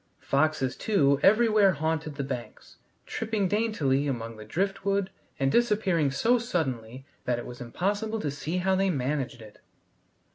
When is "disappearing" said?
5.51-6.09